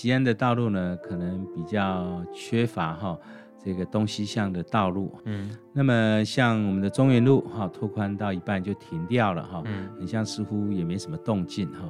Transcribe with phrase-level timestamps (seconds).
[0.00, 3.18] 吉安的道路呢，可能比较缺乏哈
[3.60, 5.12] 这个东西向的道路。
[5.24, 11.80] 嗯，那么像我们的中原路哈，拓宽到一半就停掉了哈，嗯，很像似乎也没什么动静哈。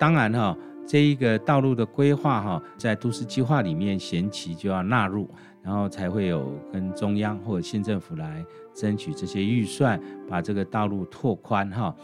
[0.00, 5.30] 当然哈，这一个道路的规划哈，在都市计划里面，前期就要纳入，
[5.62, 8.44] 然后才会有跟中央或者县政府来
[8.74, 11.94] 争取这些预算，把这个道路拓宽哈。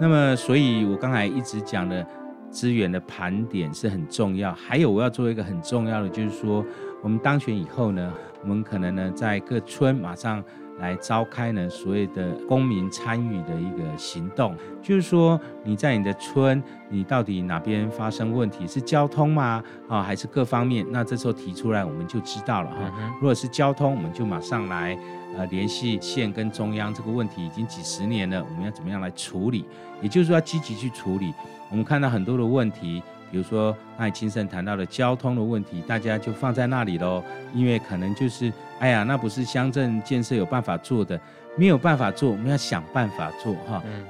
[0.00, 2.06] 那么，所以我刚才一直讲的
[2.50, 4.52] 资源的盘点是很重要。
[4.52, 6.64] 还有，我要做一个很重要的，就是说，
[7.02, 10.44] 我们当选以后呢，我们可能呢，在各村马上。
[10.80, 18.66] 来召开呢所谓的公民参与的一个行动，就是说你在你的村，你到底哪边发生问题？
[18.66, 19.62] 是交通吗？
[19.88, 20.86] 啊，还是各方面？
[20.90, 23.12] 那这时候提出来，我们就知道了哈。
[23.20, 24.98] 如果是交通，我们就马上来
[25.36, 26.92] 呃联系县跟中央。
[26.92, 29.64] 这个问题已经几十年了，我们要怎么样来处理？
[30.00, 31.32] 也就是说要积极去处理。
[31.70, 33.02] 我们看到很多的问题。
[33.30, 37.22] 比如说，刚才清盛谈到的交通的问题，大家就放在那里喽，
[37.54, 41.18] 因为可能就是，哎呀，那不是乡镇建设有办法做的，
[41.56, 43.82] 没有办法做，我们要想办法做哈。
[43.86, 44.04] 嗯。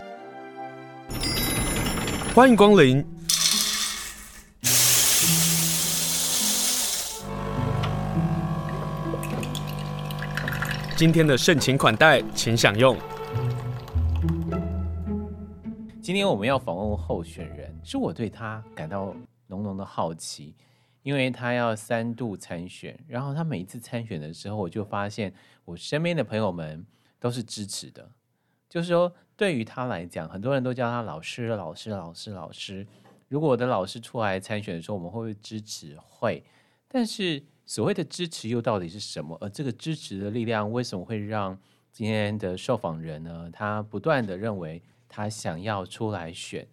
[2.35, 3.05] 欢迎光临。
[10.97, 12.97] 今天的盛情款待，请享用。
[16.11, 19.15] 今天我们要访问候选人，是我对他感到
[19.47, 20.57] 浓浓的好奇，
[21.05, 25.33] 因为他要三度参选，然后他每一次参选的时候，我就发现
[25.65, 26.85] 我身边的朋友们
[27.21, 28.11] 都是支持的，
[28.69, 32.85] 就是说对于他来讲，很多人都叫他老师、老师、老师、老师。
[33.29, 35.97] 如果我的老师出来参选的时候，我们会不会支持？
[36.01, 36.43] 会。
[36.89, 39.39] 但是所谓的支持又到底是什么？
[39.41, 41.57] 而这个支持的力量为什么会让
[41.93, 43.49] 今天的受访人呢？
[43.53, 44.83] 他不断的认为。
[45.11, 46.67] 他想要出来选，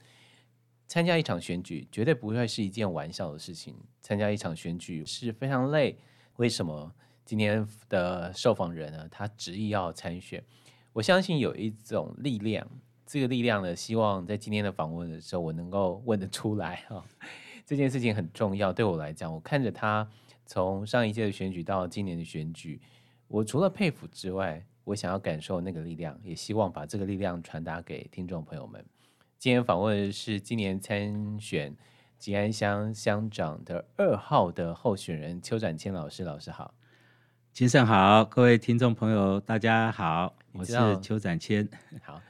[0.88, 3.76] 参加一场选举，绝对不会是一件玩笑的事情。
[4.02, 5.98] 参加一场选举是非常累。
[6.38, 6.94] 为什么
[7.26, 9.06] 今天的受访人呢？
[9.10, 10.42] 他执意要参选，
[10.94, 12.66] 我相信有一种力量，
[13.06, 17.04] 这个力量呢，希望在今天的访问的时候，我能够问得出来哈。
[17.66, 20.10] 这件事情很重要，对我来讲，我看着他
[20.46, 22.80] 从上一届的选举到今年的选举，
[23.28, 28.82] 我除了佩服之外，我想要感受那个力量，也希望把这个力量传达给听众朋友们。
[29.38, 31.76] 今天访问的是今年参选
[32.18, 36.24] 吉安乡乡长的二号的候选人邱展谦老师。
[36.24, 36.74] 老师好，
[37.52, 41.68] 先生好，各位听众朋友大家好，我是邱展谦。
[42.02, 42.22] 好，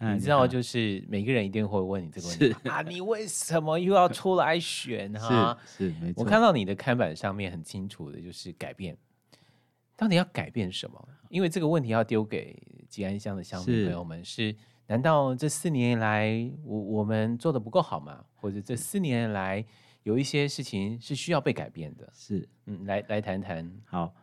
[0.00, 5.54] 你知道就是每个人一定会问你这个问题啊，你为什么又要出来选哈？
[5.66, 6.24] 是，是没错。
[6.24, 8.96] 我看到你的看板上面很清楚的就是改变。
[9.98, 11.08] 到底要改变什么？
[11.28, 12.56] 因为这个问题要丢给
[12.88, 18.24] 吉安乡的乡民朋友们是：是难道这四年来我我们做的不够好吗？
[18.36, 19.62] 或者这四年来
[20.04, 22.08] 有一些事情是需要被改变的？
[22.14, 23.68] 是，嗯，来来谈谈。
[23.86, 24.14] 好，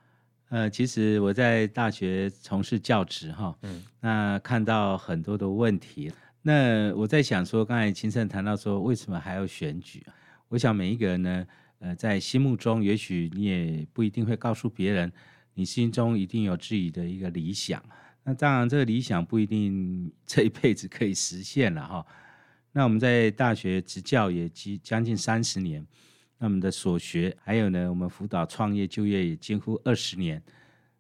[0.48, 6.10] 呃，其实我在大学从事教职哈，嗯，那看到很多的问题，
[6.42, 10.04] 那我在想说，刚才清盛谈到说，为什么还要选举？
[10.48, 11.46] 我想每一个人呢，
[11.80, 15.12] 呃，在心目中，也许你也不一定会告诉别人。
[15.58, 17.82] 你心中一定有自己的一个理想，
[18.24, 22.06] 那当然这个理想不一定这一辈子可以实现了哈。
[22.74, 25.88] 那我们在大学执教也几将近三十年，
[26.38, 30.44] 那我们的所学还有呢，我们辅导创业就业也近乎二十年。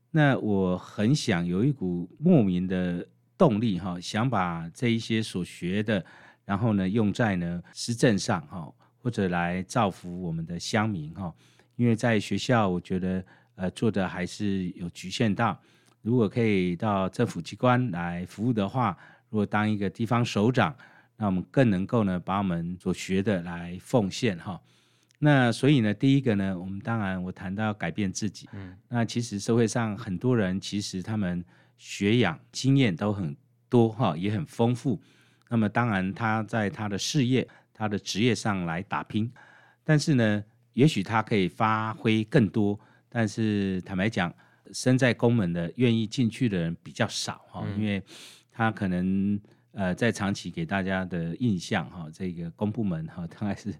[0.09, 3.05] 那我很想有一股莫名的
[3.37, 6.05] 动力哈，想把这一些所学的，
[6.45, 11.35] 然后呢用在呢施政上哈，或者来造福我们的乡民哈。
[11.75, 13.21] 因为在学校，我觉得。
[13.55, 15.59] 呃，做的还是有局限到，
[16.01, 18.97] 如果可以到政府机关来服务的话，
[19.29, 20.75] 如果当一个地方首长，
[21.17, 24.59] 那我们更能够呢，把我们所学的来奉献哈。
[25.19, 31.43] 那所以呢，第一个呢，我们当然我谈到改变自己，嗯，那其实社会上很多人其实他们
[31.77, 33.35] 学养经验都很
[33.69, 35.01] 多哈，也很丰富。
[35.49, 39.31] 那么当然他在他的事业、他的职业上来打拼，
[39.85, 40.43] 但是呢，
[40.73, 42.77] 也许他可以发挥更多。
[43.17, 44.33] 但是坦白讲，
[44.73, 48.03] 身在公门的愿意进去的人比较少哈，嗯、因为
[48.51, 49.39] 他可能
[49.71, 53.73] 呃在长期给大家的印象哈，这个公部门哈，大概是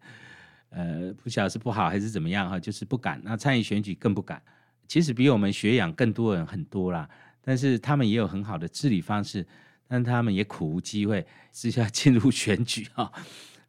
[0.70, 3.20] 呃不晓得是不好还是怎么样哈，就是不敢。
[3.26, 4.42] 那参与选举更不敢。
[4.88, 7.10] 其实比我们学养更多人很多啦，
[7.42, 9.46] 但是他们也有很好的治理方式，
[9.86, 13.12] 但他们也苦无机会，直接进入选举哈。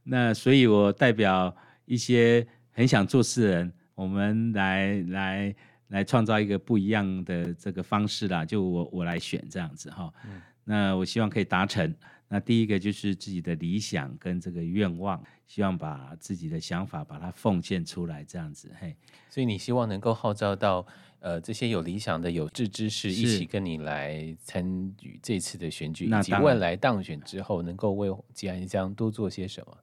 [0.04, 1.52] 那所以我代表
[1.86, 3.72] 一些很想做事的人。
[3.96, 5.54] 我们来来
[5.88, 10.12] 来创造一个不一样的这个方式啦，就我我来选这样子哈。
[10.26, 11.92] 嗯、那我希望可以达成。
[12.28, 18.68] 那第一个就是自己的理想跟这个愿望，希望把自己的想法把它奉献出来，这样子。
[18.80, 18.96] 嘿，
[19.30, 20.84] 所以你希望能够号召到
[21.20, 24.66] 呃这些有理想的有志之士一起跟你来参
[25.02, 29.78] 与这次的选举，以及未来当选之后能够为吉安乡多做些什么。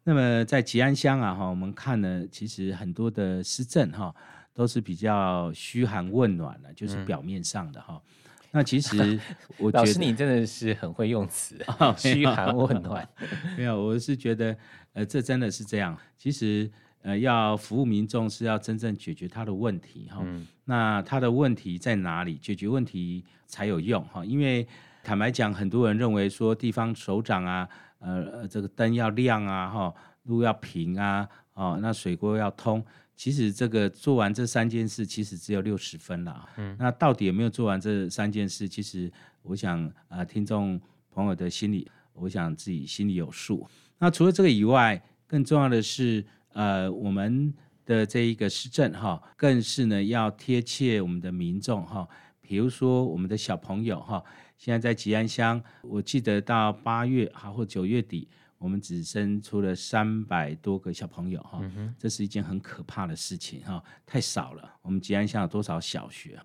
[0.00, 4.14] 好，那么在吉安乡啊哈，我们看呢，其实很多的施政哈
[4.54, 7.94] 都是比较嘘寒问暖的，就是表面上的哈。
[7.94, 8.10] 嗯
[8.52, 8.96] 那其实
[9.58, 11.56] 我觉得，老师你真的是很会用词，
[11.96, 13.08] 嘘寒问暖。
[13.56, 14.56] 没有，我是觉得，
[14.92, 15.96] 呃，这真的是这样。
[16.18, 16.68] 其实，
[17.02, 20.22] 呃，要服务民众是要真正解决他的问题哈。
[20.24, 22.34] 嗯、那他的问题在哪里？
[22.38, 24.24] 解决问题才有用哈。
[24.24, 24.66] 因为
[25.04, 27.68] 坦白讲，很多人认为说地方首长啊，
[28.00, 29.94] 呃，这个灯要亮啊，哈，
[30.24, 32.84] 路要平啊，哦，那水沟要通。
[33.14, 36.48] 其实这个做完这三件事，其实只有六十分了。
[36.56, 38.66] 嗯，那到底有没有做完这三件事？
[38.66, 39.12] 其实
[39.42, 40.80] 我想啊、呃，听众
[41.10, 43.68] 朋友的心里，我想自己心里有数。
[43.98, 46.24] 那除了这个以外，更重要的是，
[46.54, 47.52] 呃，我们
[47.84, 52.08] 的这一个市政哈，更是呢要贴切我们的民众哈。
[52.40, 54.24] 比如说我们的小朋友哈，
[54.60, 58.28] 现在在吉安乡，我记得到八月哈或九月底。
[58.58, 61.62] 我们只生出了三百多个小朋友哈，
[61.98, 64.70] 这是一件很可怕的事情哈，太少了。
[64.82, 66.38] 我们吉安乡有多少小学？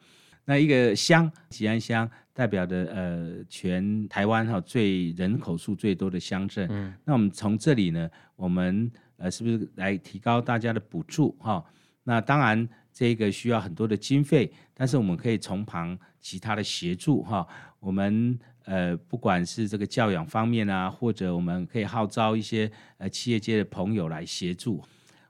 [0.45, 6.95] 那一个乡，吉安乡代表的呃全台湾哈最人口数最多的乡镇。
[7.03, 11.61] 那我们从这里呢，我们呃是不是来提高大家的补助哈？
[12.05, 12.65] 那当然
[12.95, 17.45] 这个需要很多的经费，但是我们可以从旁其他的协助哈，
[17.79, 18.39] 我们。
[18.67, 24.83] 呃，不管是这个教养方面啊，或者我们可以号召一些呃企业界的朋友来协助，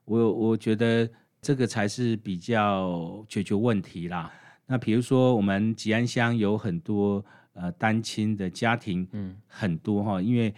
[0.05, 1.05] 我我觉得
[1.41, 4.31] 这个才是比较解决问题啦。
[4.65, 7.21] 那比如说我们吉安乡有很多
[7.51, 10.55] 呃单亲的家庭，嗯，很多哈，因为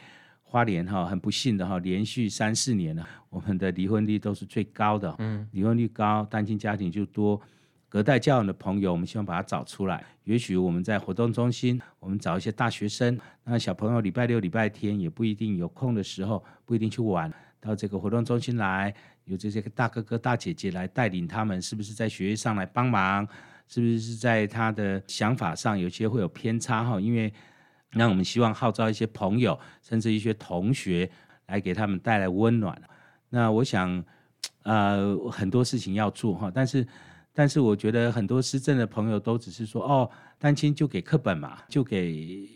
[0.50, 7.40] 花莲哈很不幸的哈，连续三四年了，我们的离婚率都是最高的，嗯，离婚率高，单亲家庭就多。
[7.90, 10.04] 隔代教养的朋友，我们希望把它找出来。
[10.24, 18.94] 也许我们在活动中心，我们找一些大学生，那小朋友礼拜六、礼拜天也不一定有空的时候，不一定去玩，到这个活动中心来，
[19.26, 23.28] 有这些大哥哥、大姐姐来带领他们，是不是在学业上来帮忙？
[23.70, 27.00] 是不是是在他的想法上有些会有偏差哈？
[27.00, 27.34] 因为
[27.94, 31.10] 那我们希望号召一些朋友，甚至一些同学
[31.48, 32.82] 来给他们带来温暖。
[33.30, 34.04] 那我想，
[34.64, 36.88] 呃，很多事情要做哈，但是。
[37.40, 42.50] 但是我觉得很多施政的朋友都只是说哦，单亲就给课本嘛，就给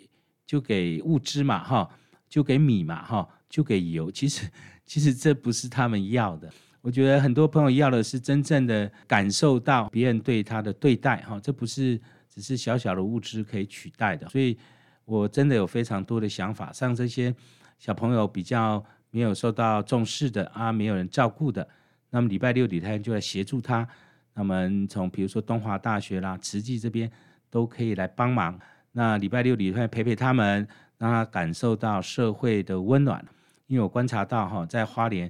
[0.44, 1.88] 就给物资嘛，哈，
[2.27, 4.10] 就给米嘛，哈，就给油。
[4.10, 4.50] 其实
[4.84, 6.51] 其实这不是他们要的。
[6.81, 14.27] 我觉得很多朋友要的是真正的感受到别人对他的对待，哈，这不是只是小小的物资可以取代的。
[14.30, 14.57] 所以
[15.06, 17.33] 我真的有非常多的想法，像这些
[17.77, 21.68] 小朋友比较没有受到重视的啊，没有人照顾的，
[22.09, 23.88] 那么礼拜六礼拜天就来协助他。
[24.33, 27.12] 那么从比如说东华大学啦、慈济这边
[27.50, 28.58] 都可以来帮忙。
[28.93, 30.67] 那礼拜六礼拜天陪陪他们，
[30.98, 33.24] 让他感受到社会的温暖。
[33.67, 35.29] 因为我观察到哈，在花莲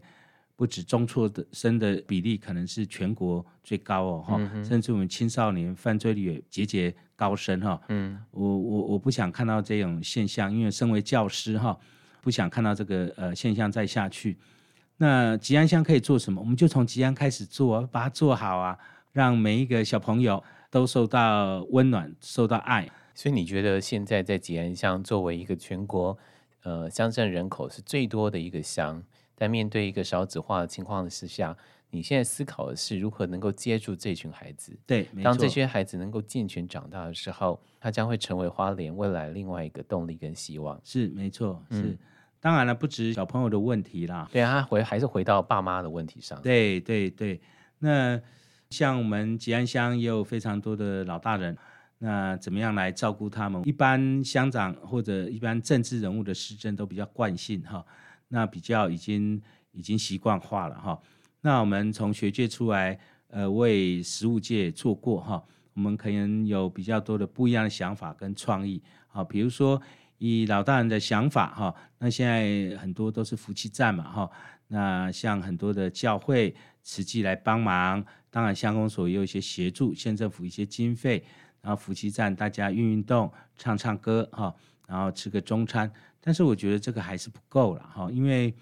[0.55, 7.79] 不止中辍的生的比例可能是全国最高哦哈，甚至我们青少年犯罪率也节节高升哈。
[7.89, 11.77] 嗯，我我我不想看到这种现象，因为身为教师哈，
[12.19, 14.39] 不想看到这个呃现象再下去。
[14.97, 16.41] 那吉安乡可以做什么？
[16.41, 18.75] 我们就从吉安开始做，把它做好啊，
[19.11, 22.89] 让每一个小朋友都受到温暖，受到爱。
[23.13, 26.17] 所以你觉得现在在吉安乡作为一个全国
[26.63, 29.03] 呃乡镇人口是最多的一个乡，
[29.35, 31.55] 但面对一个少子化的情况之下，
[31.91, 34.75] 你现在思考的是如何能够接住这群孩子？
[34.87, 40.81] 对，当这些孩子能够健全长大的时候，他将会成为花莲未来另外一个动力跟希望。
[40.83, 41.81] 是，没错，是。
[41.81, 41.97] 嗯
[42.43, 44.27] 当然了，不止小朋友的问题啦。
[44.31, 46.41] 对啊，他回还是回到爸妈的问题上。
[46.41, 47.39] 对对对，
[47.77, 48.19] 那
[48.71, 51.55] 像我们吉安乡也有非常多的老大人，
[51.99, 53.61] 那怎么样来照顾他们？
[53.63, 57.85] 一般乡长或者一般政治人物的施政都比较惯性哈，
[58.29, 59.39] 那比较已经
[59.71, 60.99] 已经习惯化了哈。
[61.41, 65.43] 那我们从学界出来，呃，为实务界做过哈，
[65.73, 68.81] 我们可能有比较多的不一样的想法跟创意
[69.11, 69.81] 啊，比如说。
[70.23, 74.29] 以老大人的想法哈，那现在很多都是夫妻站嘛哈，
[74.67, 81.23] 那像很多的教会慈济来帮忙，当然乡公所也有一些协助，县政府一些经费，
[81.59, 84.53] 然后夫妻站大家运运动、唱唱歌哈，
[84.85, 88.53] 然后吃个中餐，但是我觉得这个还是不够了哈，因为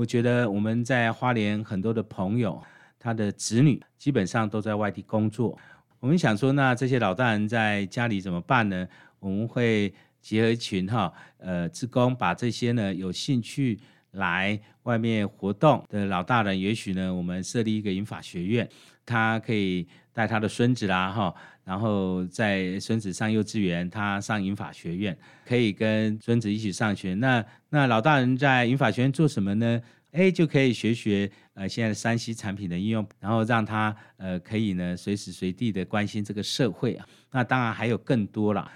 [0.00, 2.58] 我觉得我们在花莲很多的朋友，
[2.98, 5.58] 他的子女基本上都在外地工作，
[5.98, 8.88] 我们想说，那这些老大人在家里怎么办呢？
[9.18, 9.92] 我们会。
[10.22, 13.80] 结合群哈呃职工，把这些呢有兴趣
[14.10, 18.68] 来外面活动的老大人，也许呢我们设立一个银法学院，
[19.06, 27.14] 他可以带他的孙子啦哈，然后在孙子上幼稚园，他上银法学院，可以跟孙子一起上学。
[27.14, 29.80] 那那老大人在银法学院做什么呢？
[30.12, 37.06] 哎，就可以学学呃现在的 3C 产品的应用，然后让他呃可以呢随时随地的关心这个社会啊。
[37.30, 38.68] 那当然还有更多了。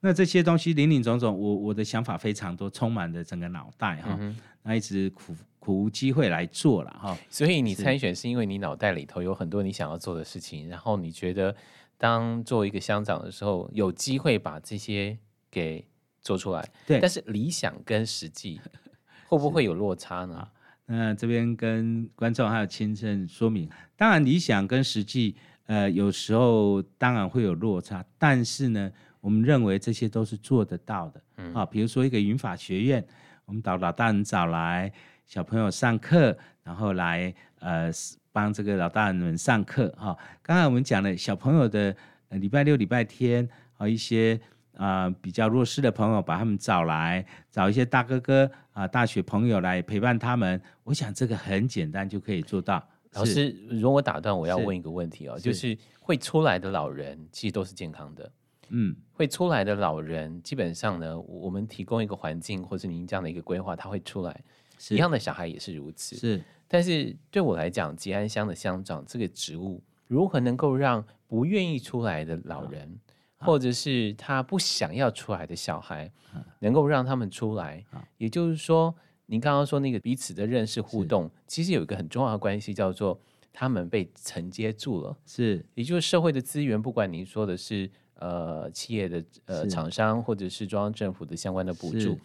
[0.00, 4.18] 那这些东西林林总总，我我的想法非常多，充满了整个脑袋哈。
[4.62, 7.18] 那一直苦苦无机会来做了哈。
[7.28, 11.54] 所以你参选是因为你脑袋里头有很多你想要做的事情，然后你觉得
[11.96, 15.16] 当做一个乡长的时候，有机会把这些
[15.50, 15.84] 给
[16.20, 16.68] 做出来。
[16.86, 16.98] 对。
[17.00, 18.60] 但是理想跟实际
[19.28, 20.48] 会不会有落差呢？
[20.86, 28.90] 那这边跟观众还有亲身说明，当然理想跟实际，呃，有时候当然会有落差，但是呢。
[29.22, 33.06] 我们认为这些都是做得到的，嗯、啊，比如说一个云法学院，
[33.52, 34.90] 我们把老大人找来，
[35.26, 37.90] 小朋友上课，然后来呃
[38.32, 40.18] 帮这个老大人们上课哈、啊。
[40.40, 41.94] 刚才我们讲了小朋友的、
[42.30, 44.40] 呃、礼拜六、礼拜天，和、啊、一些
[44.74, 50.58] 啊、呃、比较弱势的朋友，把他们找来，找一些大哥哥啊、大学朋友来陪伴他们。
[50.84, 52.82] 我想这个很简单就可以做到。
[53.12, 58.32] 老师，如果我打断，我要问一个问题哦，就是会出来的老人其实都是健康的。
[58.68, 64.42] 嗯，会出来的老人基本上呢，我们提供一个环境，或是您这样的一个规划，他会出来。
[64.90, 66.16] 一样的小孩也是如此。
[66.16, 72.98] 是，但是对我来讲，吉安乡的乡长这个职务，如何能够让不愿意出来的老人，
[73.38, 76.10] 或者是他不想要出来的小孩，
[76.58, 77.84] 能够让他们出来？
[78.18, 78.92] 也就是说，
[79.26, 83.20] 您刚刚说那个彼此的认识互动，其实有一个很重要的关系，叫做
[83.52, 85.16] 他们被承接住了。
[85.24, 87.88] 是，也就是社会的资源，不管您说的是。
[88.22, 92.16] 呃，企业的呃厂商或者是中央政府的相关的补助，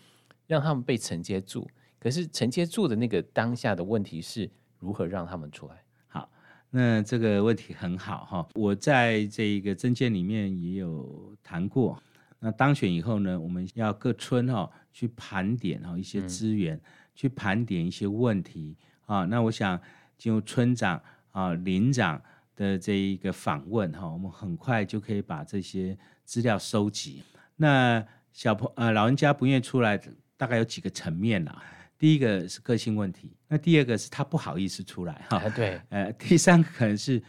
[0.46, 1.68] 让他们被承接住。
[2.00, 5.84] 可是承接住的那个当下的问题是如何让他们出来？
[6.08, 6.30] 好，
[6.70, 8.48] 那这个问题很好哈。
[8.54, 12.00] 我在这一个证件里面也有谈过。
[12.38, 16.82] 那当选以后呢，我们要各村哈去盘点哈一些资源，嗯、
[17.16, 18.78] 去盘点一些问题
[19.08, 19.26] 啊。
[19.26, 19.82] 那我想
[20.16, 21.02] 进入村长
[21.32, 22.22] 啊、邻长。
[22.58, 27.24] 的这一个访问哈，我们很快就可以把这些资料收集。
[27.56, 29.98] 那小朋呃老人家不愿意出来，
[30.36, 31.64] 大概有几个层面啦。
[31.98, 35.40] 第一个是个性问题，那第二个是他不好意思出来哈。
[35.56, 37.22] 对，呃，第三个可能是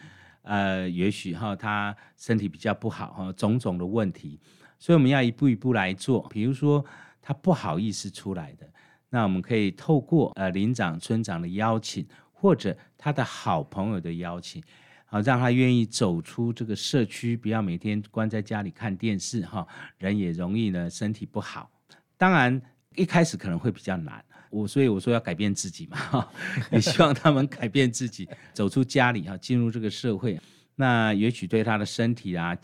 [0.43, 4.41] 呃，也许哈他身体比较不好哈，种种的问题，
[4.79, 6.27] 所以我们要一步一步来做。
[6.29, 6.85] 比如说
[7.23, 8.67] 他不好意思出来的，
[9.09, 14.63] 那我们可以透过呃邻长、村长的邀请，或者他的好朋友的邀请。
[15.11, 21.71] 好，让他愿意走出这个社区，不要每天关在家里看电视哈，人也容易呢身体不好。
[22.19, 22.61] 当然
[22.95, 26.33] 一开始可能会比较难，我所以我说要改变自己嘛，哈，
[26.71, 30.39] 也希望他们改变自己，走出家里哈，进入这个社会，
[30.75, 32.55] 那也许对他的身体啊，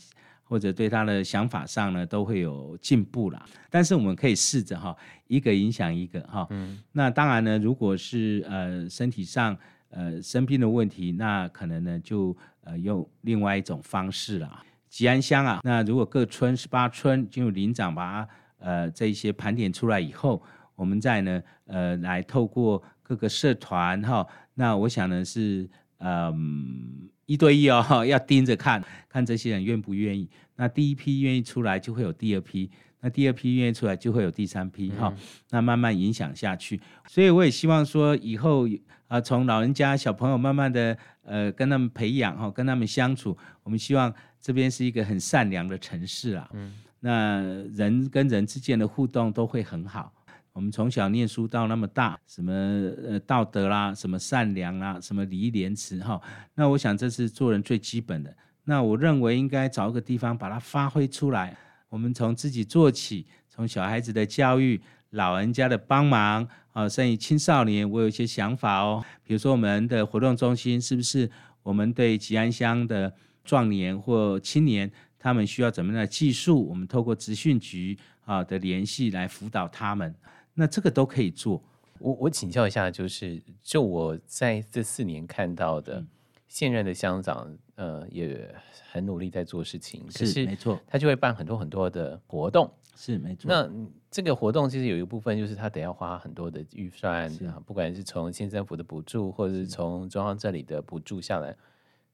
[0.42, 3.42] 或者对他的想法上呢，都会有进步啦。
[3.70, 4.94] 但是我们可以试着哈，
[5.28, 6.46] 一个影响一个哈。
[6.50, 6.78] 嗯。
[6.92, 9.56] 那当然呢，如果是呃身体上。
[9.96, 14.60] 呃，生病的问题，那可能呢就呃用另外一种方式了。
[14.88, 18.26] 吉安乡啊，那如果各村十八村进入领长把
[18.58, 20.42] 呃这一些盘点出来以后，
[20.74, 30.28] 我们再呢呃来透过各个社团哈，那我想呢是嗯、一对一哦， 要盯着看看这些人愿不愿意。
[30.56, 32.70] 那第一批愿意出来，就会有第二批。
[33.00, 35.22] 那第二批愿意出来，就会有第三批哈、嗯。
[35.50, 38.66] 那慢慢影响下去，所以我也希望说，以后
[39.08, 46.48] 啊，从老人家、小朋友慢慢的呃跟他们培养哈，跟他们相处，我们希望这边是一个很善良的城市啊。
[46.54, 46.72] 嗯。
[47.00, 47.42] 那
[47.74, 50.10] 人跟人之间的互动都会很好。
[50.54, 56.20] 我们从小念书到那么大，什么呃道德啦，什么善良啦，什么礼义廉耻哈。
[56.54, 58.34] 那我想这是做人最基本的。
[58.62, 61.56] 那我认为应该找一个地方把它发挥出来。
[61.88, 64.80] 我们从自己做起，从小孩子的教育、
[65.10, 69.04] 老人家的帮忙啊，甚至青少年，我有一些想法哦。
[69.24, 71.28] 比如说，我们的活动中心是不是
[71.64, 73.12] 我们对吉安乡的
[73.44, 76.64] 壮年或青年，他们需要怎么样的技术？
[76.68, 80.14] 我们透过职训局啊的联系来辅导他们，
[80.54, 81.62] 那这个都可以做。
[81.98, 86.00] 我我请教一下，就是就我在这四年看到的。
[86.00, 86.08] 嗯
[86.46, 88.48] 现任的乡长，呃，也
[88.92, 93.48] 很努力在做事情，是，是没错，他就会办很多很多的活动，是没错。
[93.48, 93.68] 那
[94.08, 101.56] 这个活动其实有一部分就是他得要花很多的预算啊，不管是从县政府的补助，或者是从中央这里的补助下来，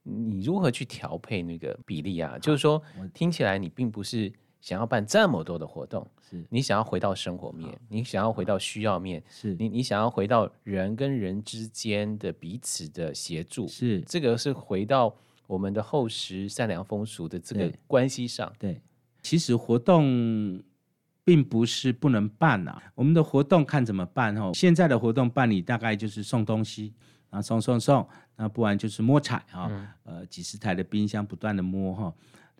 [0.01, 2.39] 你如何去调配那个比例啊？
[2.39, 2.81] 就是说，
[3.13, 15.13] 听起来你并不是想要办这么多的活动，是你想要回到生活面，你想要回到需要面，是你你想要回到人跟人之间的彼此的协助，是这个是回到
[15.47, 18.53] 我们的厚实善良风俗的这个关系上。
[18.59, 18.79] 对，
[19.23, 20.61] 其实活动
[21.23, 24.51] 并不是不能办啊，我们的活动看怎么办哦。
[24.53, 26.93] 现在的活动办理大概就是送东西
[27.31, 29.67] 啊，送送送，那不然就是摸彩啊，
[30.05, 32.13] 嗯、呃，几十台的冰箱不断的摸哈。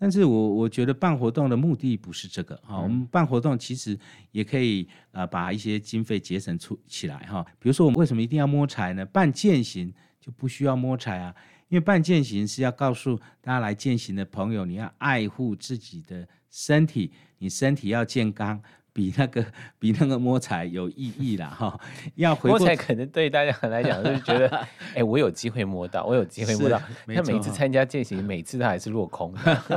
[0.04, 3.96] 但是我我觉得办活动的目的不是这个哈，我们办活动其实
[4.32, 7.46] 也可以呃把一些经费节省出起来哈。
[7.60, 9.06] 比如说我们为什么一定要摸彩呢？
[9.06, 11.36] 办践行就不需要摸彩啊，
[11.70, 18.60] 因为办践行是要告诉大家来践行的朋友，你要爱护自己的身体，你身体要健康。
[18.94, 19.46] 比那个
[19.80, 21.80] 比那个摸彩有意义啦哈，
[22.16, 26.82] 要回摸彩可能对大家来讲就是觉得，哎、欸，我有机会摸到，我有机会摸到。
[27.08, 29.34] 他每次参加践行，每次他还是落空。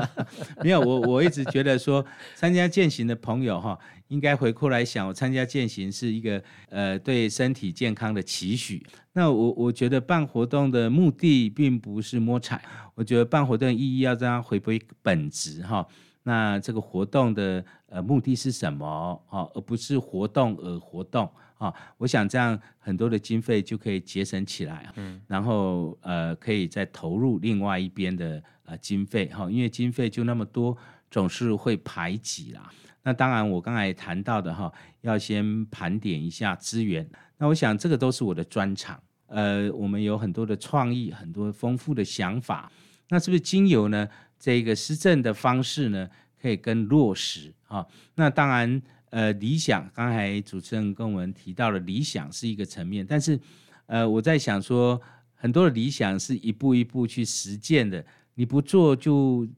[0.63, 2.05] 没有，我我一直觉得说，
[2.35, 3.79] 参加践行的朋友哈，
[4.09, 8.85] 应该回过来想，我参加践行是一个呃对身体健康的期许。
[9.13, 12.61] 那我我觉得办活动的目的并不是摸彩，
[12.97, 15.87] 我觉得办活动意义要让它回归本质哈。
[16.25, 18.85] 那这个活动的呃目的是什么？
[19.29, 21.73] 哦，而不是活动而活动啊！
[21.99, 30.77] 我想这样很多的经费就可以节省起来，嗯，然后呃可以再投入另外一边的呃经费哈，因为经费就那么多，
[31.11, 32.73] 总是会排挤啦。
[33.03, 37.07] 那当然，我刚才谈到的哈，要先盘点一下资源。
[37.37, 42.73] 那我想这个都是我的专长，呃，我们有很多的创意，很多丰富的想法。
[43.11, 44.09] 那是不是精油呢？
[44.45, 46.07] 这个施政的方式呢，
[46.39, 47.87] 可以更落实啊。
[48.15, 53.41] 那当然，呃，理想刚才主持人跟我们提到了理想是一个层面，但是，
[53.87, 55.01] 呃，我在想说，
[55.35, 58.05] 很多的理想是一步一步去实践的，
[58.35, 59.49] 你不做就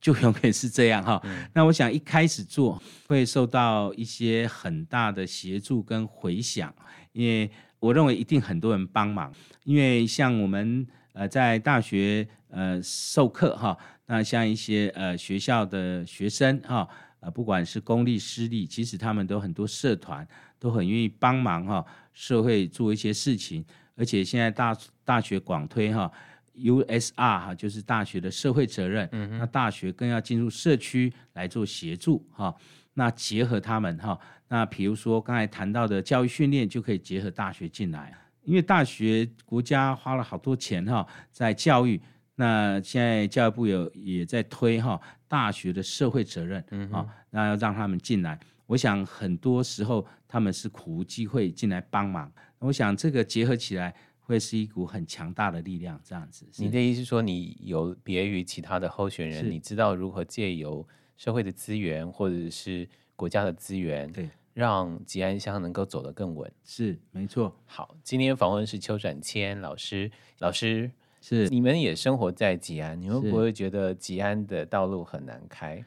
[0.00, 1.20] 就永远是这样哈。
[1.24, 6.74] 嗯、那我想一开始做会受到一些很大的协助跟回响，
[7.12, 9.30] 因为我认为一定很多人帮忙，
[9.64, 10.86] 因为像我们。
[11.12, 16.88] 呃，在大学呃授课哈，那像一些呃学校的学生哈，
[17.20, 20.26] 呃不管是公立私立，其实他们都很多社团
[20.58, 23.64] 都很愿意帮忙哈，社会做一些事情，
[23.96, 26.10] 而且现在大大学广推哈
[26.56, 29.08] ，USR 哈就是大学的社会责任，
[29.38, 32.54] 那大学更要进入社区来做协助哈，
[32.94, 38.12] 那结合他们哈，那比如说刚才谈到的教育训练就可以结合大学进来。
[38.42, 42.00] 因为大学国家花了好多钱哈，在教育，
[42.40, 44.98] 那现在教育部有也在推哈
[45.28, 48.40] 大学的社会责任，嗯啊，那要让他们进来。
[48.64, 56.00] 我想很多时候他们是苦无机会进来帮忙，我想这个结合起来会是一股很强大的力量。
[56.02, 64.30] 这样子，你的意思是说，你有别于其他的候选人，你知道如何借由社会的资源或者是国家的资源，对。
[64.52, 67.54] 让吉安乡能够走得更稳，是没错。
[67.66, 70.90] 好，今天访问是邱展谦老师，老师
[71.30, 75.84] 是你们也生活在吉安，你们不会觉得吉安的道路很难开？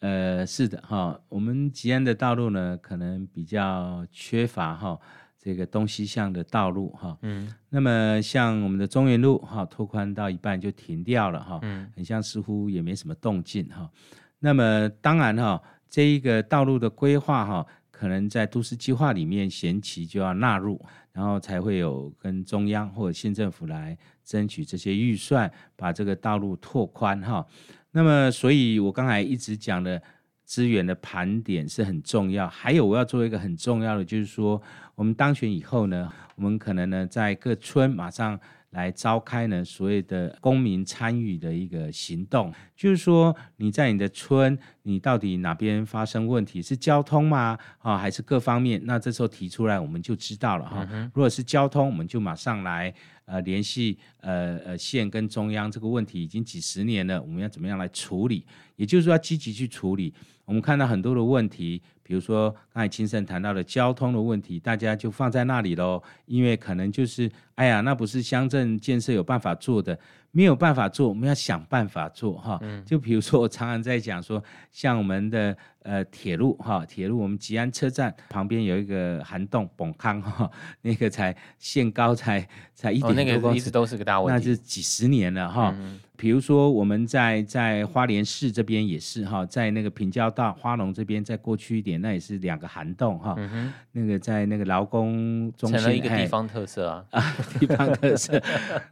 [0.00, 4.98] 呃，是的哈，我们吉安的道路呢，可能比较缺乏哈
[5.38, 7.18] 这个东西向的道路哈。
[7.20, 13.90] 嗯，那么像我们的中原路哈，拓宽到一半就停掉了哈，嗯，很像似乎也没什么动静哈。
[14.38, 17.66] 那么当然哈，这一个道路的规划哈。
[17.88, 20.78] 可能在都市计划里面，前期就要纳入，
[21.12, 27.46] 然后才会有跟中央或者县政府来争取这些预算，把这个道路拓宽哈。
[27.92, 30.02] 那么，所以我刚才一直讲的
[30.44, 32.46] 资源的盘点是很重要。
[32.48, 34.60] 还有，我要做一个很重要的，就是说，
[34.94, 38.38] 我们当选以后呢，我们可能呢在各村马上。
[38.76, 46.60] 来召开呢所谓的公民参与的一个行动，就是说你在你的村，你到底哪边发生问题？
[46.60, 47.58] 是交通吗？
[47.78, 48.78] 啊，还是各方面？
[48.84, 50.86] 那这时候提出来，我们就知道了哈。
[50.92, 52.92] 嗯、如果是交通，我们就马上来
[53.24, 58.44] 呃联系呃呃县跟中央，这个问题已经几十年了，我们要怎么样来处理？
[58.76, 60.12] 也就是说要积极去处理。
[60.44, 61.82] 我们看到很多的问题。
[62.06, 69.98] 比如说刚才清盛谈到的交通的问题，大家就放在那里喽，因为可能就是，哎呀，那不是乡镇建设有办法做的，
[70.30, 72.58] 没有办法做，我们要想办法做哈。
[72.62, 80.50] 嗯、就比如说我常常在讲说，像我们的呃铁路哈，铁路我们吉安车站旁边有一个涵洞崩坑哈，
[80.82, 85.74] 那个才限高才才一点多公尺，哦，那个一直都是个大问题，那是几十年了哈。
[85.78, 93.34] 嗯比如说我们在在花莲市这边也是哈，在那个平交道花龙这边再过去一点，那也是两个涵洞哈。
[93.36, 98.42] 嗯、那个在那个劳工中心，成了一个地方特色啊，啊 地方特色，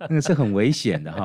[0.00, 1.23] 那个是很危险的哈。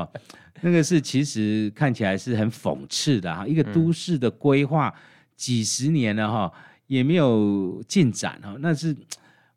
[0.62, 4.94] 那个是其实看起来是很讽刺的哈，一个都市的规划
[5.36, 6.52] 几十年了哈，
[6.88, 8.96] 也没有进展哈，那是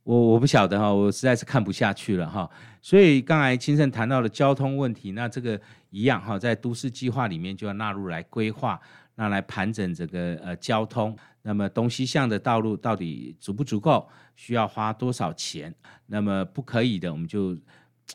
[0.05, 2.49] 我我不晓得哈，我实在是看不下去了哈。
[2.81, 8.81] 所以刚才清盛谈到了交通问题，那这个一样哈，在都市计划里面就要纳入来规划，
[9.17, 11.17] 那来盘整这个呃交通。
[11.45, 14.09] 那么东西向的道路到底足不足够？
[14.37, 15.75] 需要花多少钱？
[16.07, 17.57] 那么不可以的，我们就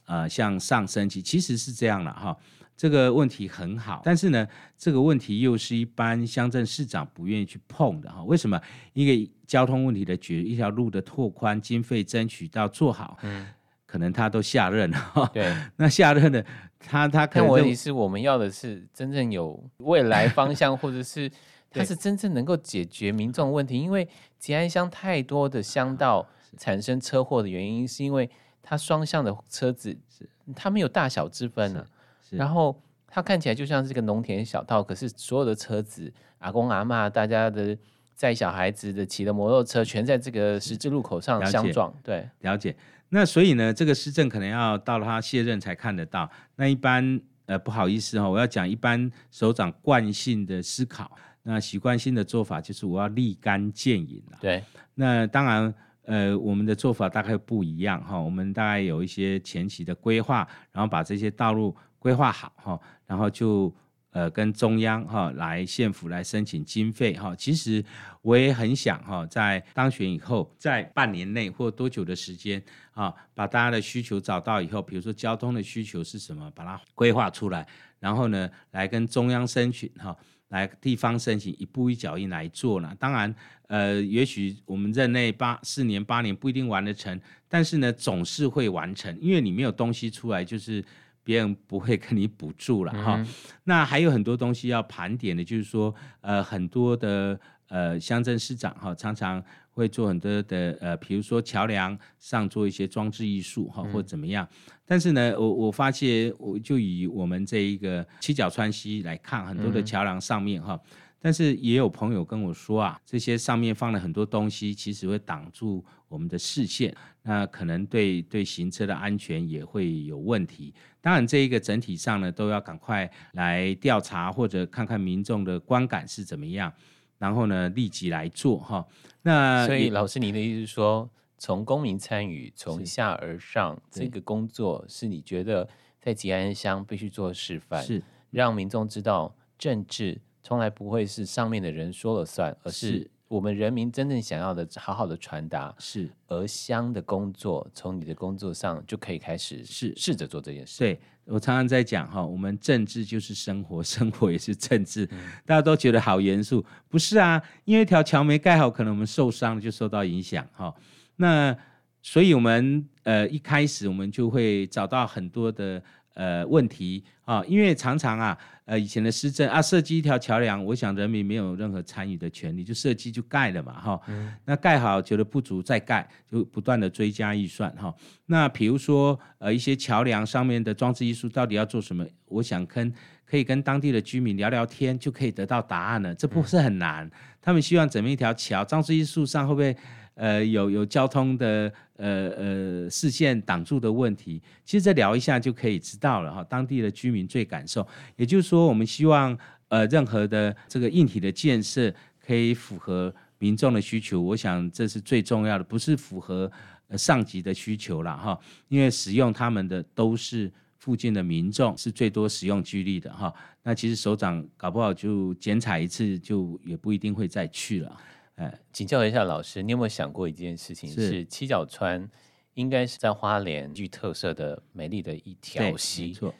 [0.06, 1.21] 呃向上升级。
[1.21, 2.36] 其实是这样了哈，
[2.76, 4.47] 这个问题很好，但是呢，
[4.78, 8.23] 这个问题又是一般乡镇市长不愿意去碰的哈。
[8.23, 8.62] 为什么？
[8.93, 13.47] 一个交通问题的解决，一条路的拓宽，经费争取到做好，嗯。
[13.88, 16.45] 可能他都下任了，对，那下任的
[16.78, 21.32] 他他可能问题是我们要的是真正有未来方向，或者是
[21.71, 23.80] 他是真正能够解决民众问题。
[23.80, 24.06] 因为
[24.38, 28.30] 吉安乡太多的乡道产生车祸的原因，是因为
[28.69, 31.88] 它双向的车子是它没有大小之分了，
[32.32, 32.77] 然后
[33.08, 37.77] 它看起来就像是个农田小道，可是所有的车子阿公阿妈，大家的
[38.13, 42.75] 载小孩子的骑的摩托车，全在这个十字路口上相撞，对，了解。
[43.08, 46.30] 那所以呢，这个施政可能要到了他卸任才看得到。
[46.58, 51.10] 那一般呃不好意思哈、哦，我要讲一般首长惯性的思考，
[51.43, 54.38] 那习惯性的做法就是我要立竿见影了。
[54.41, 54.62] 对，
[54.95, 55.73] 那当然
[56.08, 63.72] 呃我们的做法大概不一样哈，我们大概有一些前期的规划，然后把这些道路规划好哈，然后就。
[64.12, 67.84] 呃，跟中央哈来县府来申请经费哈，其实
[68.24, 72.60] 我也很想哈，在当选以后，在半年内或多久的时间
[72.93, 77.67] 啊，把大家的需求找到以后，比如说交通的需求是什么，把它规划出来，
[78.00, 80.15] 然后呢，来跟中央申请哈，
[80.50, 82.96] 来地方申请，一步一脚印来做呢。
[83.00, 83.34] 当然，
[83.68, 90.84] 呃，也许我们任内八四年八年不一定完得成，但是呢，总是会完成，因为你没有东西出来，就是。
[91.28, 93.28] 别人不会跟你补助了哈，嗯、
[93.66, 104.48] 那还有很多东西要盘点的，就是说，呃，很多的呃乡镇市长哈，常常会做很多的呃，比如说桥梁上做一些装置艺术哈，或怎么样。
[104.50, 110.73] 嗯、但是呢，我我发现，我就以我们这一个七角川西来看，很多的桥梁上面哈。
[110.73, 120.71] 嗯但是也有朋友跟我说啊，这些上面放了很多东西，其实会挡住我们的视线，那可能对对行车的安全也会有问题。
[121.02, 126.71] 当然，这一个整体上呢，都要赶快来调查或者看看民众的观感是怎么样，
[127.17, 128.86] 然后呢，立即来做哈。
[129.23, 135.67] 那所以老师，你的意思是说，从公民参与，从下而上这个工作，是你觉得
[136.02, 140.19] 在吉安乡必须做示范，是让民众知道政治。
[140.43, 145.76] 从来不会是上面的人说了算，而是我们人民真正想要的，好好的传达。
[145.78, 150.80] 是，而乡的工作，从你的工作上就可以开始，是试着做这件事。
[150.80, 155.06] 对，我常常在讲哈，我们政治就是生活， 生活也是政治。
[155.12, 157.43] 嗯、大家都觉得好严肃，不是啊？
[157.65, 160.73] 因为一条桥没盖好，可能我们受伤就受到影响哈。
[161.17, 161.53] 那
[162.01, 165.84] 所以我们呃一开始我们就会找到很多的。
[166.19, 174.01] 呃，问题啊，因为常常啊，呃，以前的施政啊，设计一条桥梁，我想人民没有任何参与的权利，就设计就盖了嘛，哈。
[174.08, 174.34] 嗯。
[174.43, 177.93] 那盖好觉得不足再盖，就不断的追加预算，哈。
[178.25, 182.03] 那比如说，呃，一些桥梁上面的装置艺术到底要做什么？
[182.25, 182.91] 我想跟
[183.23, 186.15] 可以跟当地的居民聊聊天，就可以得到答案了。
[186.15, 187.06] 这不是很难。
[187.06, 187.12] 嗯。
[187.39, 189.77] 他们希望怎么一条桥，装置艺术上会不会？
[190.17, 196.43] 呃，有有交通的呃呃视线挡住的问题，其实再聊一下就可以知道了哈。
[196.43, 206.51] 当地的居民最感受，也就是说，我们希望呃任何的这个硬体的建设可以符合民众的需求，我想这是最重要的，不是符合
[206.97, 208.39] 上级的需求了哈。
[208.69, 213.32] 因为使用他们的都是附近的民众，是最多使用居力的哈。
[213.62, 217.97] 那其实首长搞不好就剪彩一次，就也不一定会再去了。
[218.38, 220.89] 哎，请教一下老师，你有没有想过一件事情？
[220.89, 222.10] 是，是七角川
[222.54, 226.34] 应该是在花莲具特色的美丽的一条溪，没错。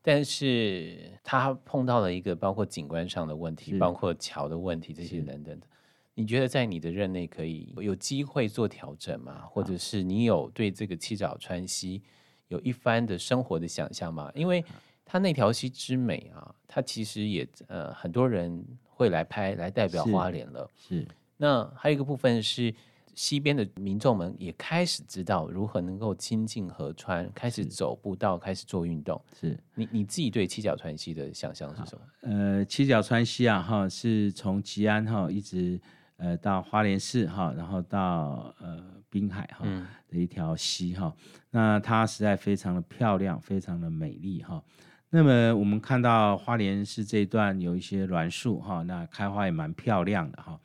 [0.00, 5.66] 但是它碰到了一个包括景观上的问题，包括桥的问题这些等等的。
[6.14, 9.42] 你觉得在你的任内可以有机会做调整吗？
[9.48, 12.02] 或者是你有对这个七角川溪
[12.48, 14.32] 有一番的生活的想象吗？
[14.34, 14.64] 因为
[15.04, 21.06] 它那条溪之美啊，它其实也呃很多人会来拍来代表花莲了，是。
[21.42, 22.72] 是那还有一个部分是，
[23.14, 29.20] 西边的民众们也开始知道如何能够亲近河川，开始走步道，开始做运动。
[29.38, 32.02] 是你你自己对七角川溪的想象是什么？
[32.20, 35.80] 呃，七角川溪啊，哈，是从吉安哈一直
[36.16, 39.66] 呃到花莲市哈，然后到呃滨海哈
[40.08, 41.12] 的一条溪哈。
[41.16, 44.62] 嗯、那它实在非常的漂亮，非常的美丽哈。
[45.10, 50.58] 那么我们看到花莲市这一段有一些栾树哈，那开花也蛮漂亮的哈。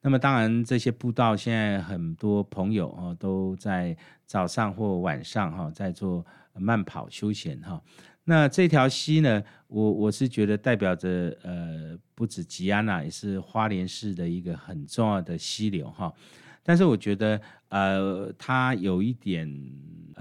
[0.00, 7.82] 那么当然这些步道现在很多朋友哈都在早上或晚上哈在做慢跑休闲哈。
[8.24, 16.12] 那这条溪呢，我我是觉得代表着呃不止吉安娜，也是花莲市的一个很重要的溪流哈。
[16.62, 19.48] 但是我觉得，呃，它有一点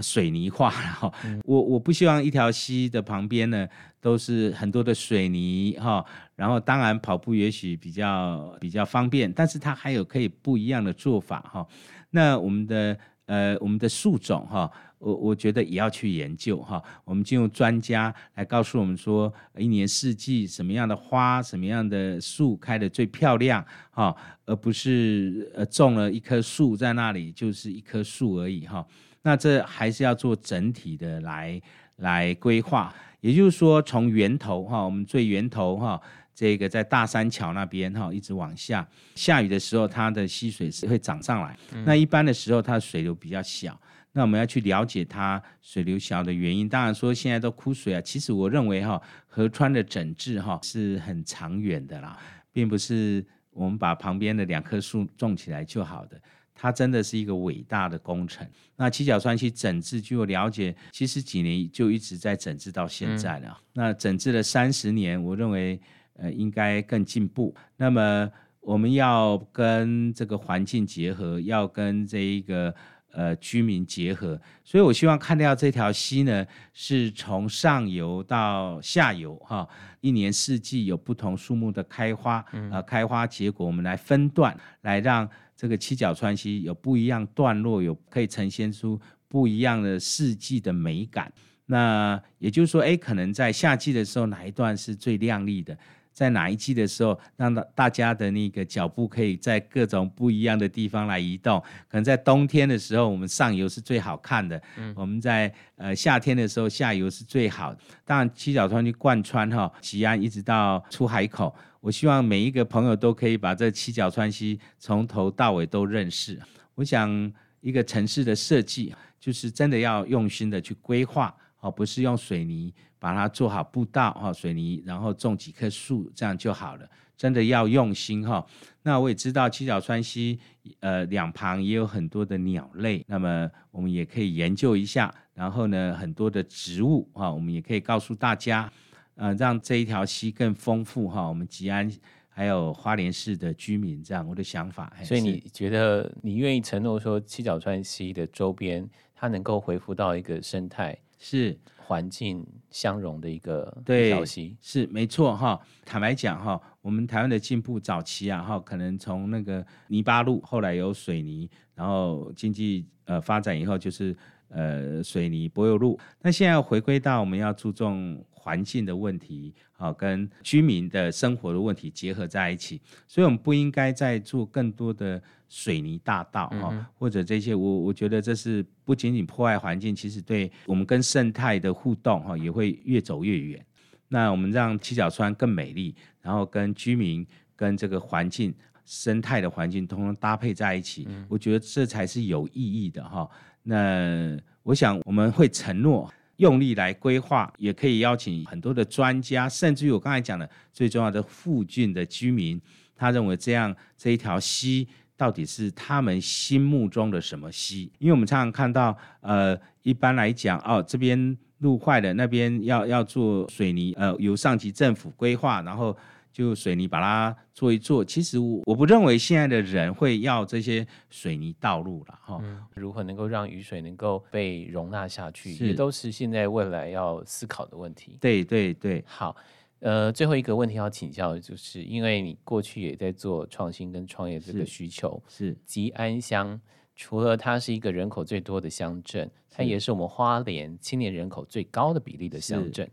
[0.02, 1.12] 水泥化了哈。
[1.44, 3.68] 我我不希望一条溪的旁边呢
[4.00, 6.06] 都是很多的水泥哈。
[6.36, 11.68] 然后当然跑步也许比较比较方便，但是它还有可以不一样的做法哈。
[12.12, 14.72] 那我们的呃我们的树种哈。
[15.00, 28.86] 我我觉得也要去研究哈，我们就用专家来告诉我们说，一年四季什么样的花、什么样的树开的最漂亮哈，而不是呃种了一棵树在那里就是一棵树而已哈。
[29.22, 31.62] 那这还是要做整体的来
[31.98, 36.02] 来规划，也就是说从源头哈，我们最源头哈，
[36.34, 41.56] 这个在大山桥那边哈，一直往下，下雨的时候它的溪水是会涨上来，
[41.86, 43.80] 那一般的时候它的水流比较小。
[44.14, 46.68] 那我们要去了解它水流小的原因。
[46.68, 52.18] 当然说现在都枯水啊，其实我认为哈，河川的整治哈是很长远的啦，
[52.52, 56.20] 并不是我们把旁边的两棵树种起来就好的。
[56.56, 58.44] 它真的是一个伟大的工程。
[58.76, 63.50] 那七角川溪整治，据我了解，其实几年就一直在整治到现在了。
[63.50, 65.80] 嗯、那整治了三十年，我认为
[66.16, 67.56] 呃应该更进步。
[67.76, 68.28] 那么
[68.62, 72.74] 我们要跟这个环境结合，要跟这一个。
[73.12, 79.68] 呃，居民结合，所以我希望看到这条溪呢，是从上游到下游哈，
[80.02, 91.32] 一年四季有不同树木的开花，呃，开花结果，我们来分段，来让这个七角川溪有不一样段落，有可以呈现出不一样的四季的美感。
[91.66, 95.76] 那也就是说，哎，可能在夏季的时候，哪一段是最亮丽的？
[96.18, 101.60] 在哪一季的时候，让大大家的那个脚步可以在各种不一样的地方来移动。
[101.88, 107.80] 可能在冬天的时候，我们上游是最好看的；嗯、我们在呃夏天的时候，下游是最好的。
[108.04, 116.40] 当然，七角川去贯穿哈吉安一直到出海口，我希望每一个朋友都可以把这七角川溪从头到尾都认识。
[116.74, 121.32] 我想，一个城市的设计就是真的要用心的去规划，
[121.68, 122.74] 而不是用水泥。
[123.00, 126.90] 把它做好步道哈，水泥，然后种几棵树，这样就好了。
[127.16, 128.44] 真的要用心哈。
[128.82, 130.40] 那我也知道七角川溪，
[130.80, 135.14] 呃，两旁也有很多的鸟类，那么我们也可以研究一下。
[135.36, 138.68] 然后呢，很多的植物哈，我们也可以告诉大家，
[139.14, 141.30] 呃，让这一条溪更丰富哈。
[141.30, 141.88] 我们吉安
[142.28, 144.92] 还有花莲市的居民，这样我的想法。
[145.04, 150.98] 所以你觉得你愿意承诺说七角川溪的周边，它能够恢复到一个生态？
[151.18, 151.58] 是。
[151.88, 155.58] 环境相容的一个对，小溪是没错哈。
[155.86, 164.14] 坦白讲哈，我们台湾的进步早期啊哈，可能从那个泥巴路，后来有水泥，然后经济呃发展以后就是
[164.50, 165.98] 呃水泥柏油路。
[166.22, 175.22] 那现在回归到我们要注重环境的问题，啊跟居民的生活的问题结合在一起，所以我们不应该再做更多的。
[175.50, 183.66] 水泥大道哈，或者这些，我我觉得这是不仅仅破坏环境，其实对我们跟生态的互动哈，也会越走越远。
[184.10, 193.30] 那我们让七角川更美丽，然后跟居民、跟这个环境、生态的环境通通搭配在一起，我觉得这才是有意义的哈。
[193.64, 202.60] 那我想我们会承诺用力来规划，也可以邀请很多的专家，甚至于我刚才讲的最重要的附近的居民，
[202.96, 204.88] 他认为这样这一条溪。
[205.20, 207.92] 到底是他们心目中的什么溪？
[207.98, 215.98] 因为我们常常看到，呃，一般来讲，哦，这边路坏了，那边要要做水泥，呃，由上级政府规划，然后
[216.38, 218.06] 就水泥把它做一做。
[218.06, 222.40] 其实我我不认为现在的人会要这些水泥道路了，哈。
[222.76, 228.20] 如何能够让雨水能够被容纳下去，也都是现在未来要思考的问题。
[228.22, 229.36] 对对对，好。
[229.80, 236.62] 呃，最后一个问题要请教的就是，因为你过去也在做创新跟创业这个需求，是吉安乡，
[236.96, 242.88] 除了它是一个人口最多的乡镇，它也是我们花莲青年人口最高的比例的乡镇。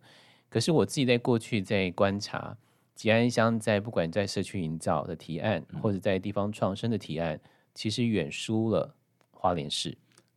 [0.48, 2.56] 可是我自己在过去在观察，
[2.94, 7.40] 吉安乡在不管在社区营造的提案，或者在地方创生的提案，
[7.74, 8.94] 其实远输了
[9.32, 9.96] 花莲市。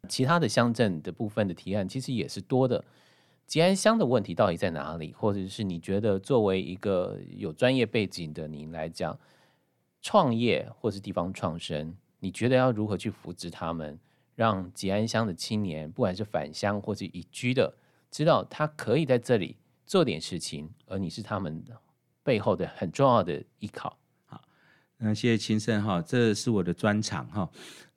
[0.10, 2.84] 其他的乡镇的部分的提案，其实也是多的。
[3.46, 5.14] 吉安乡的问题到底在哪里？
[5.14, 9.18] 或者是你觉得作为一个有专业背景的您来讲，
[10.02, 14.00] 创业或是地方创生，你觉得要如何去扶植他们，
[14.36, 17.74] 让吉安乡的青年，不管是返乡或是移居的，
[18.12, 21.64] 知道他可以在这里做点事情，而你是他们
[22.28, 23.98] 背后的很重要的依靠。
[24.26, 24.42] 好，
[24.98, 27.50] 那谢谢秦生哈，这是我的专长哈。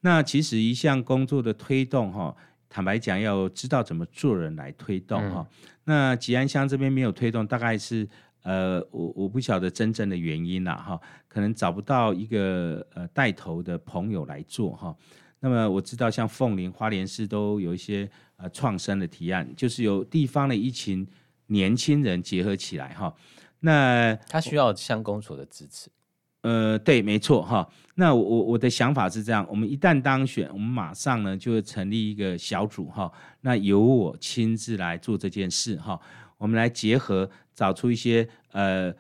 [0.03, 2.33] 那其实一项工作的推动哈，
[2.69, 5.45] 坦白讲要知道怎么做人来推动哈。
[5.51, 8.09] 嗯、那吉安乡这边没有推动，大概是
[8.45, 14.97] 呃，我我不晓得真正的原因啦哈，可能找不到一个呃带头的朋友来做哈。
[15.41, 21.05] 那么我知道像凤林、花莲市都有一些呃创生的提案，就是由地方的一群。
[21.53, 23.13] 年轻人结合起来哈，
[23.61, 25.91] 那他需要乡公所的支持。
[26.43, 27.69] 呃，对，没错哈。
[27.95, 33.13] 那我我的想法是这样：我们一旦当选，我们马上呢就会成立一个小组哈。
[33.43, 36.01] 那由我亲自来做这件事哈。
[36.39, 38.91] 我们来结合，找出一些呃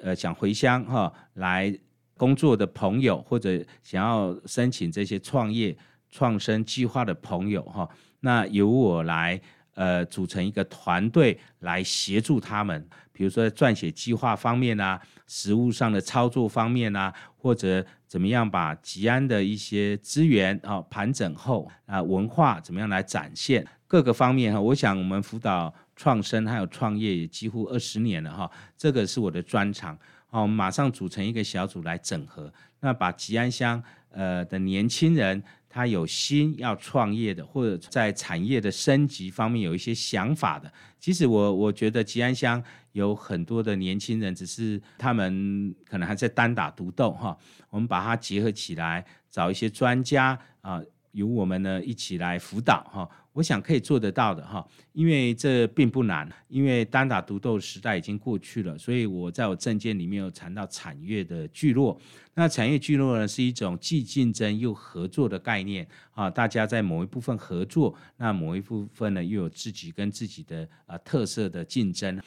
[0.00, 1.74] 呃想回乡哈来
[2.18, 5.74] 工作的朋友，或者想要申请这些创业
[6.10, 7.88] 创生计划的朋友哈。
[8.20, 9.40] 那由我来。
[9.80, 24.60] 呃，组成一个团队来协助他们，比如说撰写计划方面啊，实务上的操作方面啊，或者怎么样把吉安的一些资源啊盘整后啊，文化怎么样来展现各个方面哈。
[24.60, 29.98] 我想我们辅导创生还有创业也几乎二十年了哈，这个是我的专长。
[30.30, 35.42] 好，马上组成一个小组来整合，那把吉安乡呃的年轻人。
[35.72, 40.68] 他有心要创业的，或者在产业的升级方面有一些想法的。
[40.98, 47.38] 其实我我觉得吉安乡有很多的年轻人，只是他们可能还在单打独斗哈。
[47.68, 50.82] 我们把它结合起来，找一些专家啊。
[51.12, 61.98] 由我们呢一起来辅导哈，我想可以做得到的哈，因为这并不难，因为单打独斗时代已经过去了，所以我在我证件里面有谈到产业的聚落。
[62.34, 72.20] 那产业聚落呢是一种既竞争又合作的概念啊，大家在某一部分合作，那某一部分呢又有自己跟自己的啊特色的竞争。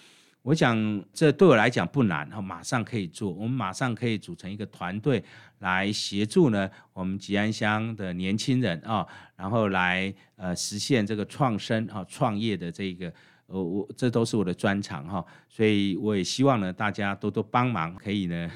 [0.44, 3.32] 我想这对我来讲不难哈，马上可以做。
[3.32, 5.24] 我们马上可以组成一个团队
[5.60, 13.12] 来协助呢，我们吉安乡的年轻人啊，然后来呃实现这个创生啊创业的这个，
[13.48, 18.52] 我我这都是我的专长哈，所以我也希望呢大家多多帮忙，可以呢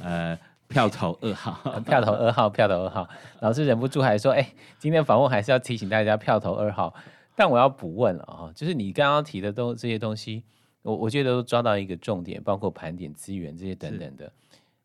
[0.00, 0.38] 呃
[0.72, 3.08] 票投二号，票投二号，票投二号。
[3.40, 6.94] 老师忍不住还说，哎，今天访问还是要提醒大家票投二号。
[7.34, 10.44] 但我要补问了啊，就是你刚刚提的都这些东西。
[10.82, 14.32] 我我觉得都抓到一个重点，包括盘点资源这些等等的，是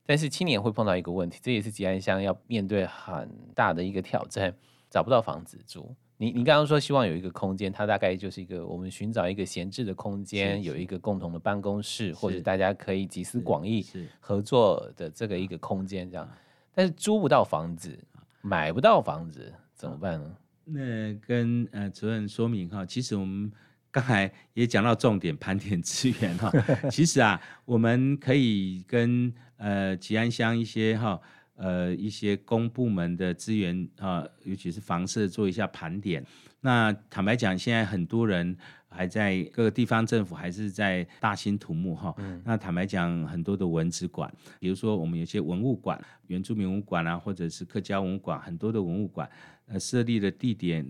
[0.05, 4.55] 但是青年会碰到一个问题，这也是吉安乡要面对很大的一个挑战，
[4.89, 5.93] 找不到房子住。
[6.17, 13.85] 你你刚刚说希望有一个空间，它大概就是一个我们寻找一个闲置的空间，有一个共同的办公室，或者大家可以集思广益
[14.19, 16.29] 合作的这个一个空间这样。
[16.73, 17.97] 但是租不到房子，
[18.41, 20.37] 买不到房子，怎么办呢？
[20.63, 23.51] 那跟呃主任说明哈，其实我们。
[23.89, 26.51] 刚才也讲到重点盘点资源哈，
[26.91, 31.19] 其实啊，我们可以跟呃吉安乡一些哈
[31.55, 36.23] 呃一些公部门的资源啊，尤其是房舍做一下盘点。
[36.61, 38.55] 那坦白讲，现在很多人
[38.89, 42.13] 还在各个地方政府还是在大兴土木哈。
[42.17, 49.29] 嗯、那坦白讲，很多的文资馆，比如说我们有些文物馆、原住民文物馆啊，或者是客家文物馆，很多的文物馆
[49.67, 50.85] 呃设立的地点。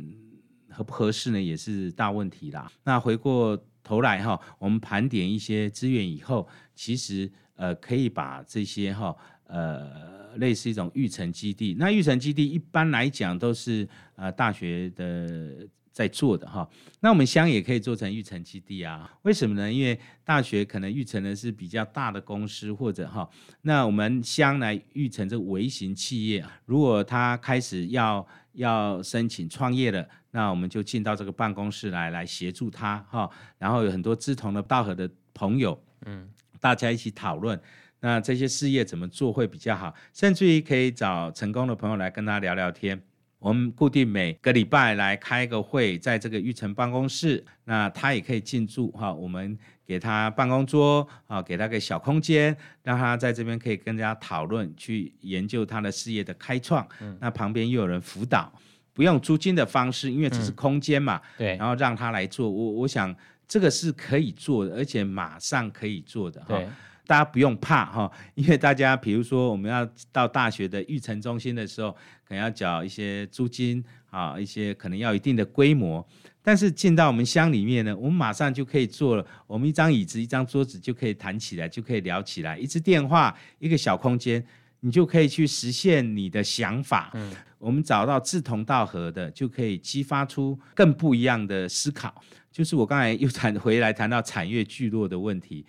[0.77, 2.71] 合不合适呢，也是大问题啦。
[2.83, 9.15] 那回过头来哈，我们盘点一些资源以后，其实呃可以把这些哈
[9.47, 11.75] 呃类似一种育成基地。
[11.79, 16.69] 那育成基地一般来讲都是呃大学的在做的哈。
[16.99, 19.11] 那我们乡也可以做成育成基地啊？
[19.23, 19.73] 为什么呢？
[19.73, 23.27] 因为大学可能育成的是比较大的公司或者哈，
[23.63, 30.07] 那我们乡来育成这微型企业，如果他开始要要申请创业了。
[30.37, 37.59] 那我们就进到这个办公室来，来协助他哈，然后有很多志同道合的朋友，嗯，大家一起讨论，
[38.01, 43.01] 那这些事业怎么做会比较好，甚至于可以找成功的朋友来跟他聊聊天。
[43.39, 49.57] 我们固定每个礼拜来开个会，在这个玉成办公室，那他也可以进驻哈，我们
[49.87, 56.87] 给他办公桌啊，给他个小空间，让他在这边可以跟大家讨论，去研究他的事业的开创。
[56.99, 58.53] 嗯，那旁边又有人辅导。
[58.97, 63.15] 不用租金的方式，因为这是空间嘛，嗯、对，然后让他来做，我我想
[63.47, 66.67] 这个是可以做的，而且马上可以做的哈，对。
[67.05, 71.91] 大家不用怕哈，因为大家比如说我们要到大学的育成中心的时候，
[72.27, 76.03] 可能要缴一些租金啊，一些可能要一定的规模，
[76.41, 84.43] 但是进到我们乡里面呢，我们马上就可以做了，我们一张椅子、一张桌子就可以谈起来，就可以聊起来，一支电话，一个小空间。
[84.81, 87.09] 你就可以去实现你的想法。
[87.15, 92.13] 嗯，我们找到志同道合的，就可以激发出更不一样的思考。
[92.51, 95.65] 就是我刚才又谈回来谈到产业聚落的问题。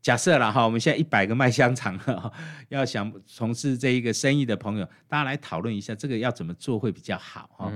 [0.00, 2.32] 假设了哈，我们现在一百个卖香肠的，
[2.68, 7.72] 要想从事这一个生意的朋友，大家来讨论一下，这个要怎么做会比较好哈？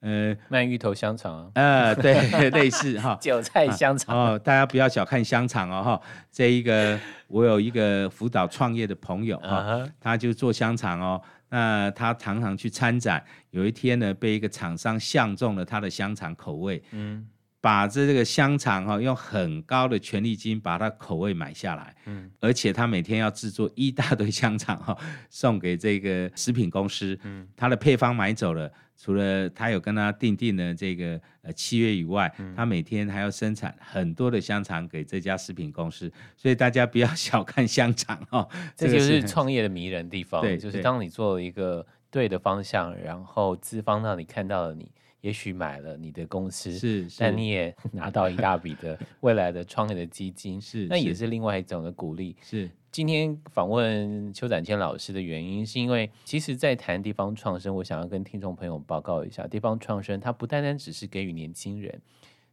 [0.00, 2.14] 嗯、呃，卖芋头香肠啊，呃，对，
[2.50, 6.00] 类似哈，韭菜香肠、啊、哦，大家不要小看香肠哦哈。
[6.32, 6.98] 这一个
[7.28, 9.92] 我有一个辅导创业的朋友哈，uh huh.
[10.00, 11.20] 他就做香肠哦，
[11.56, 17.26] 那他常常去参展，有一天呢，被一个厂商相中了他的香肠口味，嗯。
[17.66, 24.96] 把这个香肠哈，用很高的权利金把它口味买下来，嗯，而且他每天要制作一大堆香肠哈，
[25.28, 44.88] 送给这个食品公司，嗯，他的配方买走了，除了他有跟他订定的这个呃契约以外，嗯，他每天还要生产很多的香肠给这家食品公司，所以大家不要小看香肠哈， 这就是创业的迷人地方， 对，就是当你做了一个对的方向，然后资方让你看到了你。
[45.22, 52.36] 也许买了你的公司，是，是，但你也 拿到一大笔的 未来的创业的基金，是，那也是另外一种的鼓励。
[52.42, 62.00] 是，今天访问邱展谦老师的原因，是因为其实，在谈地方创生，我想要跟听众朋友报告一下，地方创生它不单单只是给予年轻人，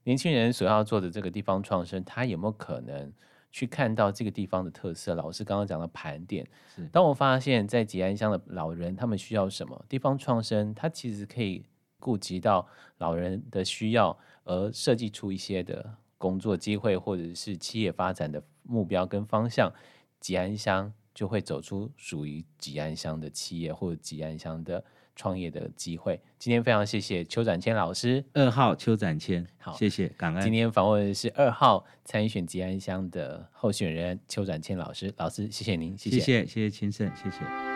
[0.03, 3.11] 年轻人所要做的这个地方创生，他有没有可能
[3.51, 5.14] 去看到这个地方的特色？
[5.14, 11.64] 老师刚刚讲的盘点，是，当我发现，在吉安乡的老人他们需要什么，地方创生它其实可以。
[12.04, 19.72] 顾及到老人的需要，而设计出一些的工作机会，或者是企业发展的目标跟方向，
[20.20, 24.84] 吉安乡就会走出属于吉安乡的企业或者吉安乡的
[25.16, 26.20] 创业的机会。
[26.38, 30.43] 今天非常谢谢邱展谦老师，二号邱展谦，好，谢谢，感恩。
[30.43, 37.72] 今天访问的是二号参选吉安乡的候选人邱展谦老师，老师谢谢您，谢谢，谢谢，谢谢清盛，谢谢。